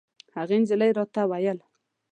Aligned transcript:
هغې 0.37 0.57
نجلۍ 0.61 0.91
راته 0.97 1.21
ویل. 1.31 1.59